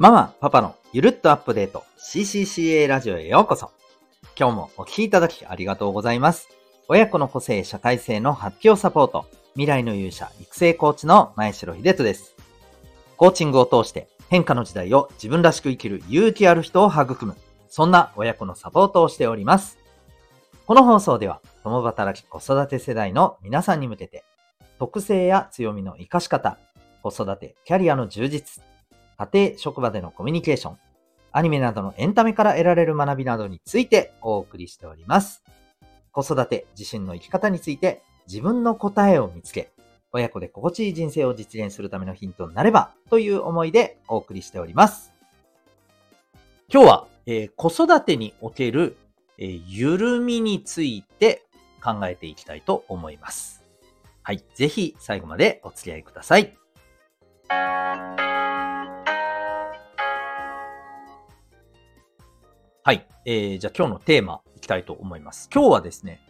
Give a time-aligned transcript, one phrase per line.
[0.00, 3.70] ママ、パパのゆるっとアップデート CCCA ラジオへようこそ。
[4.34, 6.48] 今日もお聴きいただきありがとうございます。
[6.88, 9.26] 親子の個性、社会性の発揮をサポート、
[9.56, 12.34] 未来の勇者、育成コーチの前城秀人です。
[13.18, 17.36] コーチングを通して変化の時代を自分らしく生きる勇気ある人を育む、
[17.68, 19.76] そんな親子のサポートをしております。
[20.64, 24.24] この放送では、共働き子育て世代の皆さんに向けて、
[24.78, 26.56] 特性や強みの活かし方、
[27.02, 28.62] 子育て、キャリアの充実、
[29.20, 30.78] 家庭、職場でのコミュニケーション、
[31.32, 35.44] アニメなどのエンタメから得られる学びなどについてお送りしております。
[36.10, 39.72] 子育て、自身の生き方について自分の答えを見つけ、
[40.12, 45.12] 親子で心地いい人生を実現するためのヒントになればという思いでお送りしております。
[46.72, 48.96] 今日は、えー、子育てにおける、
[49.36, 51.44] えー、緩みについて
[51.84, 53.62] 考えていきたいと思います。
[54.22, 54.42] はい。
[54.54, 56.56] ぜひ最後までお付き合いください。
[62.90, 63.06] はい。
[63.24, 65.48] えー、じゃあ今日のテーマいきたいと思います。
[65.54, 66.20] 今日はですね、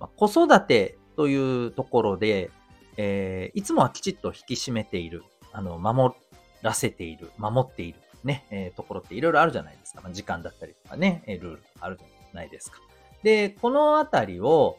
[0.00, 2.50] まあ、子育てというところで、
[2.96, 6.14] えー、いつもはきちっと引き締めている、あの、守
[6.62, 10.00] らせている、守っている、ね、えー、ところっていろいろあるじゃないですか。
[10.00, 12.78] まあ、時間だったりとかね、ルールとかあるじゃないですか。
[13.22, 14.78] で、このあたりを、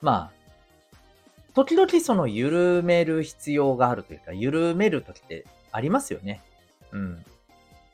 [0.00, 6.40] まあ、時々その緩める必要があるというか、緩める時ってありますよね。
[6.92, 7.22] うん。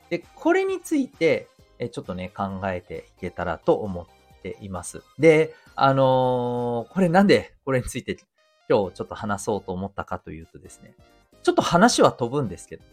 [0.09, 1.49] で、これについて、
[1.79, 4.07] えちょっとね、考えていけたらと思っ
[4.43, 5.03] ています。
[5.19, 8.17] で、あのー、これなんでこれについて
[8.69, 10.95] 今日ちょっと話そうと思ったかというとですね、
[11.43, 12.85] ちょっと話は飛ぶんですけど、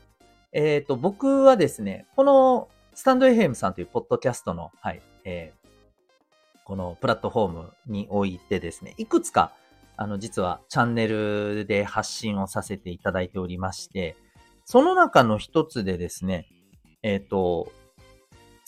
[0.51, 9.53] えっ、ー、と、僕はですね、このスタンド FM さんというポッドキャストの、はい、えー、このプラットフォームにおいてですね、いくつか、
[9.97, 14.15] あの、実はチャンネルで発信をさせていただいておりまして、
[14.65, 16.47] その中の一つでですね、
[17.01, 17.71] えっ、ー、と、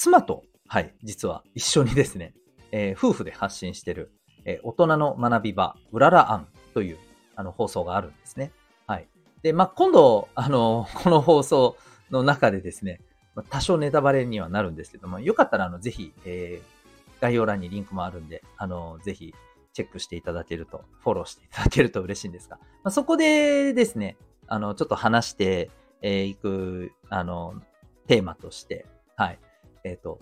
[0.06, 2.36] 妻と、はい、実は一緒にですね、
[2.72, 4.12] えー、夫婦で発信してる、
[4.46, 7.00] えー、大人の学び場、うららあんという、
[7.36, 8.52] あの、放送があるんですね。
[8.86, 9.08] はい。
[9.42, 11.76] で、まあ、今度、あの、 この放送
[12.12, 13.02] の中でですね、
[13.50, 19.34] 多少ネタバレにはなるんですけども、よかったら、あの、ぜひ、えー、概要欄にリンクもあるんで、あの、ぜひ、
[19.74, 25.72] チェックしていただけると、フォローしていただけると嬉しいんですが、まあ、そこでですね、あの、ちょっと話して
[26.04, 27.60] い、えー、く、あの、
[28.06, 29.40] テーマとして、はい。
[29.86, 30.20] えっ、ー、と、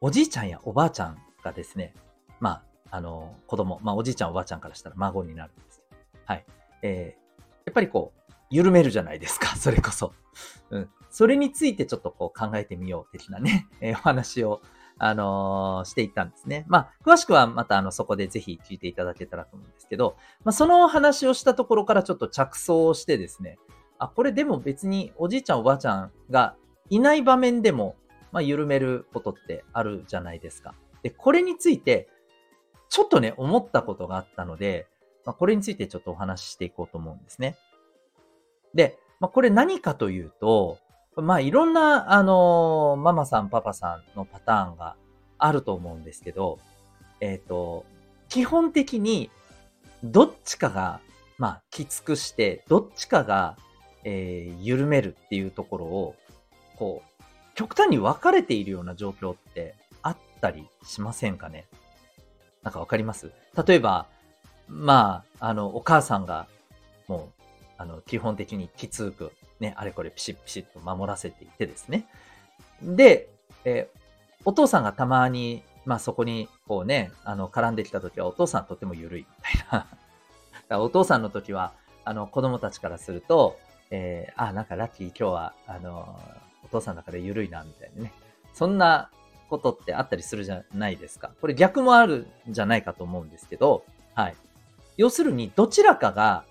[0.00, 1.92] おじいちゃんやおばあちゃんがですね、
[2.40, 5.84] まあ、あの、子供、まあ、おじいちゃんおばあちゃんからしたら孫になるんですよ
[6.24, 6.46] はい。
[6.82, 10.14] えー、やっぱりこう、緩めるじゃないですか、 それこそ。
[10.70, 10.90] うん。
[11.10, 14.62] それについてちょっとこう考えてみよう的なね、 えー、お話を、
[14.96, 16.64] あのー、していったんですね。
[16.66, 23.58] まあ、詳しくはまたあの、そこでぜひ聞いていただけたらと思うんですけど、まあ、その話をしたところからちょっと着想をしてですね、
[23.98, 26.56] あ、これでも別におじいちゃんおばあちゃんが
[26.88, 27.96] いない場面でも
[28.32, 30.74] まあ、緩めることってあるじゃないですか。
[31.02, 32.08] で、これについて、
[32.88, 34.86] ちょっとね、思ったことがあったので、
[35.24, 37.56] まあ、これについてちょっとお話ししていこうと思うんですね。
[38.74, 40.78] で、まあ、これ何かというと、
[41.16, 44.96] まあ、いろんな、あのー、ママさん、パパさんのパターンが
[45.36, 46.58] あると思うんですけど、
[47.20, 47.84] えっ、ー、と、
[48.28, 49.30] 基本的に、
[50.04, 51.00] どっちかが、
[51.38, 53.56] まあ、きつくして、どっちかが、
[54.04, 56.14] えー、緩めるっていうところを、
[56.76, 57.07] こう、
[57.58, 61.66] 極端に分かれているような状況ってあったりしませんかね？
[62.62, 63.32] なんかわかります？
[63.66, 64.06] 例えば、
[64.68, 66.46] まあ、あの、お母さんが、
[67.08, 67.42] もう、
[67.76, 72.06] あの、基本的にきつく、ね、あれこれピシッピシッと守らせていてですね。
[72.80, 73.28] で、
[73.64, 73.90] え、
[74.44, 79.86] お父さんがたまに、まあそこに、こうね、あの、絡んできた時はお父さんとても緩いみたいな。
[80.68, 81.72] だお父さんの時は、
[82.04, 83.58] あの、子供たちからすると、
[83.90, 86.20] えー、あ、なんかラッキー今日は、あの
[86.64, 88.12] お父さんだから緩いな、みたいなね。
[88.52, 89.10] そんな
[89.48, 91.32] ことってあったりするじゃないですか。
[91.40, 94.36] これ逆もあるんじゃないかと思うんですけど、はい。
[94.96, 96.44] 要するに、どちらかが、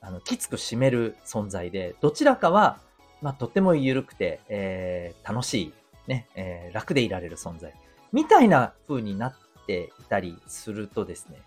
[0.00, 2.78] あの、きつく締める存在で、どちらかは、
[3.20, 5.72] まあ、とっても緩くて、えー、楽しい、
[6.06, 7.74] ね、えー、楽でいられる存在。
[8.12, 9.34] みたいな風になっ
[9.66, 11.42] ていたりするとですね、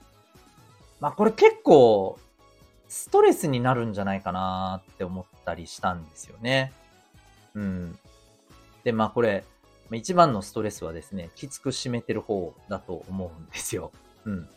[1.00, 2.20] まあ、これ結構、
[2.88, 6.74] ストレスになるんじゃないかなって思ったりしたんですよね。
[7.56, 8.00] うん。
[8.84, 9.44] で、まあこれ、
[9.92, 13.92] 一番のストレスはですね、きつく締めてる方だと思うんですよ。
[14.26, 14.50] うん。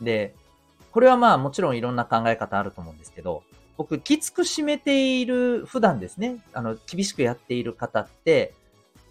[0.00, 0.34] で、
[0.92, 3.42] これはまあもちろんいろんな考え方あると思うんですけど、
[3.76, 8.54] 僕、きつく締めている、普段ですね、あの、厳しくやっている方って、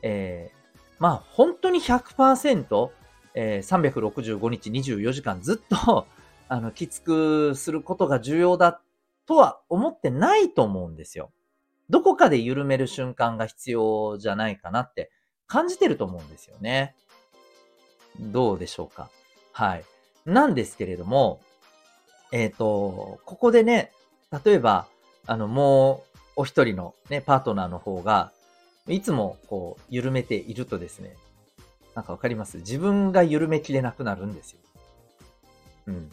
[0.01, 2.89] えー、まあ本当に100%、
[3.35, 6.07] えー、365日24時間ずっと、
[6.47, 8.79] あの、きつくすることが重要だ
[9.25, 11.31] とは思ってないと思うんですよ。
[11.89, 15.11] どこかで緩める瞬間が必要じゃないかなって
[15.47, 16.95] 感じてると思うんですよね。
[18.19, 19.09] どうでしょうか。
[19.51, 19.85] はい。
[20.25, 21.41] なんですけれども、
[22.31, 23.91] えっ、ー、と、ここでね、
[24.43, 24.87] 例えば、
[25.27, 28.31] あの、もうお一人のね、パートナーの方が、
[28.87, 31.15] いつもこう、緩めているとですね、
[31.93, 32.57] なんかわかります？
[32.57, 34.59] 自分が緩めきれなくなるんですよ。
[35.87, 36.11] うん。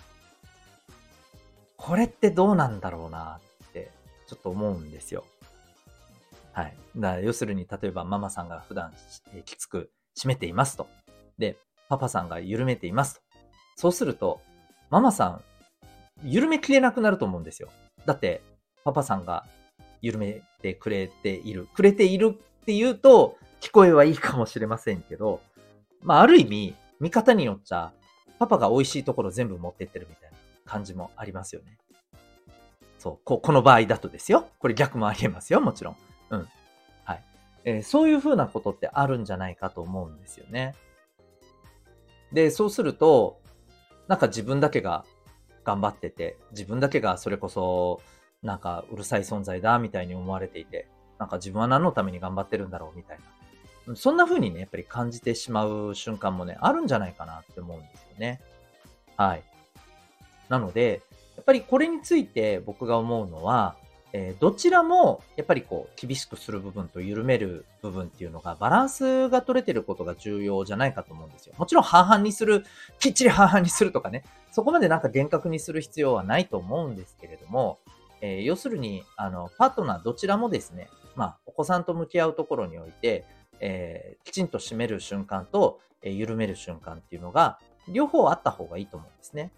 [1.77, 3.91] これってどうなんだろうなって、
[4.29, 5.25] ちょっと思うんですよ。
[6.53, 6.77] はい。
[6.97, 8.93] だ要するに、例えばママさんが普段
[9.45, 10.89] きつく締めていますと。
[11.39, 11.57] で、
[11.89, 13.23] パパさんが緩めていますと。
[13.77, 14.41] そうすると、
[14.91, 15.43] ママさん、
[16.25, 17.71] 緩めきれなくなると思うんですよ。
[18.07, 18.43] だって、
[18.85, 19.47] パパさんが
[20.01, 21.67] 緩めてくれている。
[21.75, 25.41] くれているっていうと、聞こえはいいかもしれませんけど、
[26.03, 27.93] まあ、ある意味、見方によっちゃ、
[28.39, 31.79] パパが美味しいところ全部持ってってるみたいな感じもありますよね。
[32.99, 34.49] そう、ここの場合だとですよ。
[34.59, 35.97] これ逆もありえますよ、もちろん。
[36.33, 36.49] うん。
[37.05, 37.25] はい。
[37.65, 40.75] えー、そういうふうなことってあるんじゃないかと思うんですよね。
[42.33, 43.41] で、そうすると、
[44.09, 45.05] なんか自分だけが
[45.65, 48.01] 頑張ってて、自分だけがそれこそ、
[48.43, 50.89] なんかうるさい存在だみたいに思われていて、
[51.19, 53.19] なんか自分は何のために頑張ってるんだろうみたい
[53.87, 53.95] な。
[53.95, 58.41] そんな風にね、やっぱり感じてしまう瞬間もね、あるんじゃないかなって思うんですよね。
[59.17, 59.43] はい。
[60.49, 61.03] なので、
[61.37, 63.77] やっぱりこれについて僕が思うのは、
[64.15, 71.55] えー、どちらもやっぱりこう厳しくする部分と緩める部分っていうのがバランスが取れてることが重要じゃないかと思うんですよ。
[71.57, 72.65] もちろん半々にする、
[72.99, 77.79] きっちり半々にするとかね、そこまでなんか厳格にする必要はないと思うんですけれども、
[78.21, 83.25] えー、要するに、あの、パートナーどちらもですね、まあ、お子さんと向き合うところにおいて、
[83.61, 89.53] えー、きちんと締める瞬間と、え、緩める瞬間っていうのが、両方あった方がいいと思うんですね。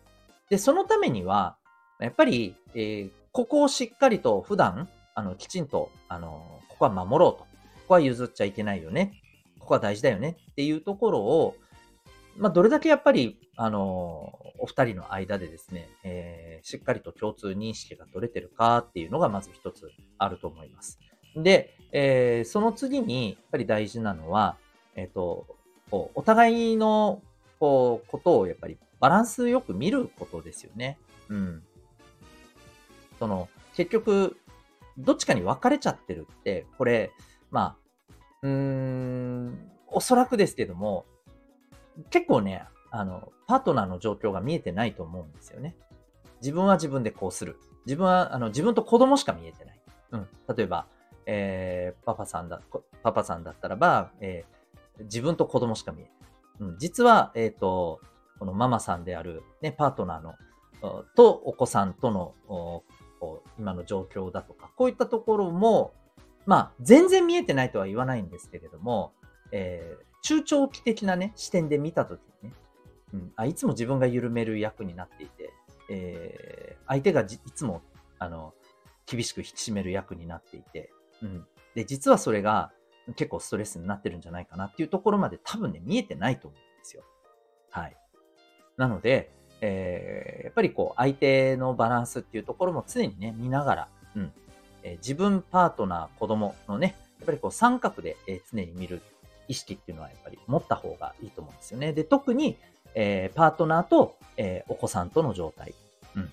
[0.49, 1.57] で、そのためには、
[2.01, 7.39] やっぱり、えー、ここをしっかりと普段、あの、きちんと、あの、ここは守ろうと。
[7.39, 7.47] こ
[7.89, 9.13] こは譲っちゃいけないよね。
[9.61, 11.57] ここは大事だよねっていうところを、
[12.37, 20.99] まあ、どれだけやっぱり、あの、お二人の間でですね、えー、しっかりと共通認識が取れてるかっていうのがまず一つあると思います。
[21.37, 24.57] で、えー、その次に、やっぱり大事なのは、
[24.97, 25.47] えっ、ー、と、
[25.91, 27.23] お互いの、
[27.61, 30.99] こう、ことをやっぱりバランスよく見ることですよね。
[31.29, 31.63] うん。
[33.19, 34.37] その、結局、
[34.99, 37.13] どっちかに分かれちゃってるって、これ、
[37.51, 37.77] ま
[38.11, 41.07] あ、うーん、おそらくですけども、
[42.11, 45.77] 結構ね、あの、パートナーの状況が見えてないと思うんですよね。
[46.41, 47.59] 自分は自分でこうする。
[47.87, 49.81] 自分は、あの、自分と子供しか見えてない。
[50.13, 50.29] うん。
[50.57, 50.87] 例えば、
[51.27, 52.61] えー、パパさんだ、
[53.03, 56.13] パパさんだったらば、えー、自分と子供しか見えない。
[56.61, 56.79] うん。
[56.79, 58.01] 実は、えっ、ー、と、
[58.39, 60.35] このママさんである、ね、パートナーの、
[61.17, 62.83] とお子さんとの、
[63.65, 65.95] 今の状況だとか、こういったところも、
[66.45, 69.15] まあ、全然見えてないとは言わないんですけれども、
[69.53, 72.55] えー、中長期的なね、視点で見たときにね、
[73.15, 75.55] うん、あ、いつも自分が緩める役になっていて、
[75.89, 77.81] えー、相手がいつも、
[78.19, 78.53] あの、
[79.07, 81.47] 厳しく引き締める役になっていて、うん。
[81.75, 82.71] で、実はそれが
[83.17, 87.03] 結構ストレスになってるんじゃないかなっていうところまで多分ね、見えてないと思うんですよ。
[87.71, 87.97] はい。
[88.77, 89.33] なので、
[89.67, 94.33] えー、やっぱりこう、相手のバランスっていうところも常にね、見ながら、うん。
[94.83, 99.01] えー、自分、パートナー、子供のね、やっぱりこう三角で、えー、常に見る
[99.49, 101.95] 意識っていうのはやっぱり持った方がいいと思うんですよね。
[101.95, 102.59] で、特に、
[102.95, 105.75] えー、パートナーと、えー、お子さんとの状態。
[106.15, 106.31] うん。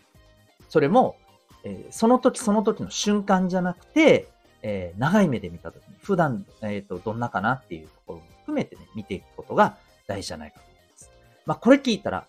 [0.67, 1.15] それも、
[1.63, 4.27] えー、その時その時の瞬間じゃなくて、
[4.61, 11.11] えー、長い目で見た時に、普段、えっ、ー、と、どんなかなっていうところも含めてね、見ていくことが大事じゃないかと思います。
[11.45, 12.27] まあ、これ聞いたら、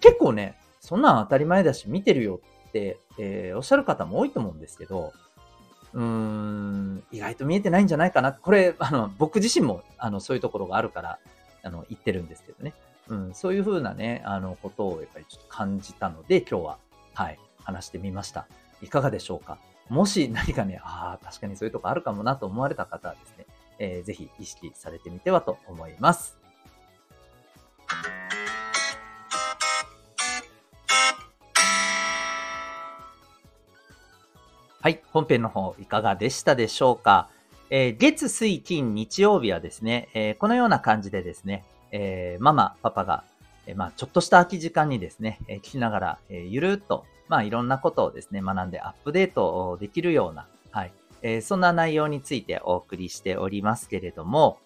[0.00, 5.12] 結構ね、そんなん当たり前だし、見てるよって、えー、おっしゃる方も多いと思うんですけど、
[5.92, 8.32] うーん、意外と見えてないんじゃないかな。
[8.32, 11.18] これ、あの、僕自身も、あの、そういうところがあるから、
[11.62, 12.74] あの、言ってるんですけどね。
[13.08, 16.78] うん、そういうふうなね、あの、ことをやっぱりちょっと感じたので、今日は、
[17.14, 18.46] はい、話してみました。
[18.80, 19.58] いかがでしょうか？
[19.88, 23.46] もし何かね、ああ、確かにそういうとこあるかもなと思われた方はですね、
[23.78, 26.38] えー、ぜひ意識されてみてはと思います。
[34.82, 35.00] はい。
[35.12, 37.28] 本編の方、いかがでしたでしょうか？
[37.70, 43.22] えー、月、水、金、日曜日はですね、えー、このような感じでですね、えー、ママ、パパが、
[43.68, 54.58] えまあ、ちょっとした空き時間にですね、え聞きながら、えゆるっと、まあ、いろんなことをですね、学んでアップデートできるような、はい、えそんな内容についてお送りしておりますけれども、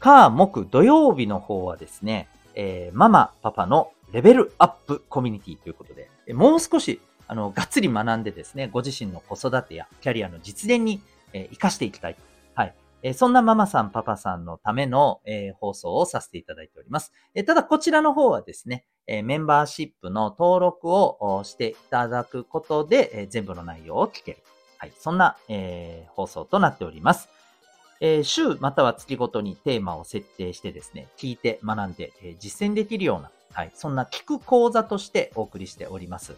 [0.00, 11.00] 火、木、土曜日の方はですね、えママ、パパのレベルアップコミュニティということで、もう少しあの、がっつり学んでですね、ご自身の子育てやキャリアの実現に
[11.34, 12.16] えー、活かしていきたい。
[12.54, 12.74] はい。
[13.02, 17.12] えー、そんなママさん、パパさんのための、えー、放送をさせていただいております。
[17.34, 24.38] えー、ただ、こちらの方はですね、えメンバーシップの登録をしていただくことで、え全部の内容を聞ける。
[24.78, 24.92] はい。
[24.96, 27.28] そんな、え放送となっております。
[28.00, 33.72] え週または月ごとにテーマを設定してですね、聞いて学んで、え実践できるような、はい。
[33.74, 36.34] そんな聞く講座としてお送りしております。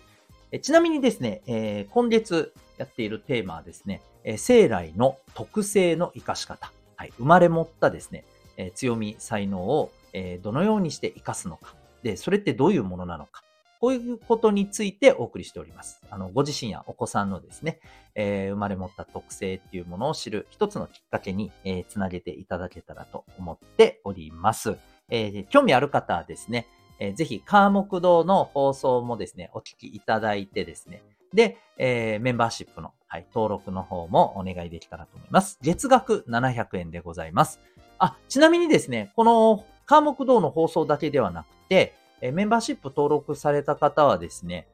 [0.53, 6.73] えちなみにですね、え今月やっているテーマはですね、え生来の特性の活かし方。
[6.97, 7.13] はい。
[7.19, 8.25] 生まれ持ったですね、
[8.57, 11.75] え強み、才能を、えどのようにして活かすのか。
[12.03, 13.43] で、それってどういうものなのか。
[13.81, 16.01] こういうことについてお送りしております。
[16.11, 17.81] あの、ご自身やお子さんのですね、
[18.15, 24.79] えー、生まれ持った特性っていうものを知る一つのきっかけに、えー、つなげていただけたらと思っております。
[25.11, 26.67] えー、興味ある方はですね、
[26.99, 35.59] えー、ぜひ、カー木堂の放送もですね、お聞きいただいてですね、で、えー、メンバーシップの、はい、登録の方もお願いできたらと思います。
[35.63, 37.61] 月額700円でございます。
[37.99, 44.67] あ、ちなみにですね、このカー木堂の放送だけではなくて、えメンバーシップ登録された方はですね、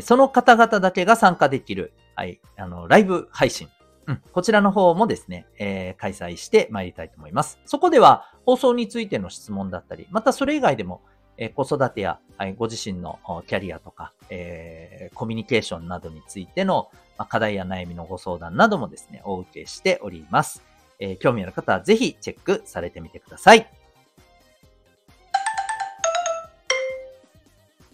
[0.00, 3.68] その方々だけが参加できる、はい、あの、ライブ配信。
[4.06, 7.58] うん、こちらの方もですね、えー、開催して参りたいと思います。
[7.64, 11.00] そこでは放送についての質問だったり、またそれ以外でも、
[11.38, 20.62] え、子育てや、はい、ご自身のキャリアとか、えー、コミュニケーションなどについての、ま、課題や悩みのご相談などもですね、お受けしております。
[20.98, 23.68] え、興味ある方はぜひチェックされてみてください。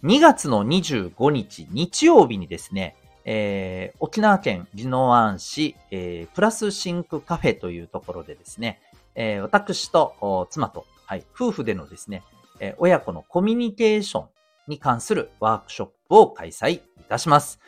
[0.03, 8.81] 2月の25日日曜日にですね、えー、沖縄県宜野湾市、えー、プラスシンクカフェというところでですね、
[9.15, 12.23] えー、私と妻と、はい、夫婦でのですね、
[12.59, 14.27] え親子のコミュニケーション
[14.67, 17.59] に関するワークショップを開催いたします。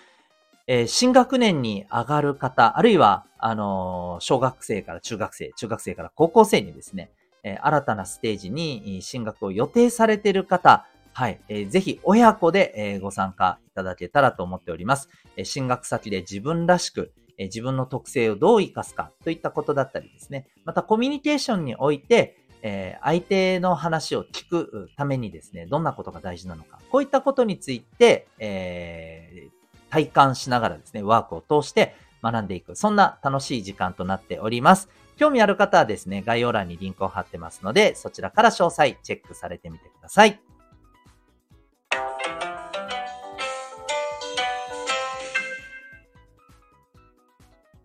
[0.67, 7.11] え新学年に上がる方、あるいは、あの小学生から中学生、中学生から高校生にですね、
[7.43, 10.87] え新たなステージに進学を予定されている方、
[11.17, 11.39] はい。
[11.47, 15.07] えー、ぜひ親子で、えー、ご参加いただけたらと思っております。
[15.37, 20.45] えー、進学先で自分らしく、えー、自分の特性をどう活かすかといったことだったりですね。
[20.65, 22.35] またコミュニケーションにおいて、
[22.67, 26.79] えー、相手の話を聞くためにですね、どんなことが大事なのか。
[26.89, 32.75] こういったことについて、えー、体感しながらですね、ワークを通して学んでいく。
[32.75, 34.89] そんな楽しい時間となっております。
[35.15, 40.39] 興味ある方はですね、概要欄にリンクを貼ってますので、そちらから詳細チェックされてみてください。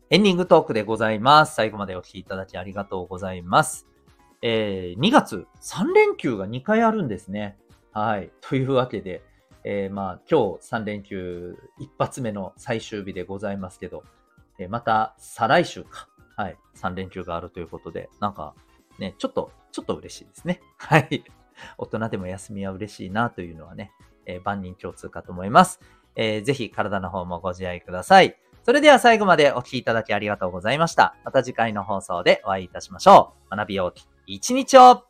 [0.08, 1.54] エンディングトークでございます。
[1.54, 3.86] 最後までお聴きいただきありがとうございます。
[4.42, 7.58] えー、2月3連休が2回あるんですね。
[7.92, 8.30] はい。
[8.40, 9.22] というわけで、
[9.64, 14.04] えー、まあ、今日3連休一発目の最終日でございますけど、
[14.58, 16.08] えー、また再来週か。
[16.36, 16.56] はい。
[16.76, 18.54] 3連休があるということで、なんか
[18.98, 20.60] ね、ちょっと、ちょっと嬉しいですね。
[20.78, 21.24] はい。
[21.76, 23.92] 大人でも休みは嬉しいなというのはね、
[24.24, 25.80] えー、万人共通かと思います。
[26.16, 28.36] えー、ぜひ体の方もご自愛ください。
[28.62, 31.16] それでは最後までお聴きいただきありがとうございました。
[31.24, 33.56] また次回の放送でお会いいたしましょう。
[33.56, 35.09] 学びようき一日を。